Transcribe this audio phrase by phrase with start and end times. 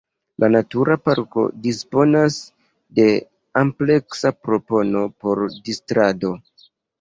[0.43, 2.37] La Natura Parko disponas
[3.01, 3.05] de
[3.61, 6.35] ampleksa propono por distrado.